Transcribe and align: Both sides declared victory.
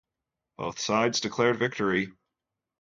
Both 0.57 0.79
sides 0.79 1.19
declared 1.21 1.59
victory. 1.59 2.11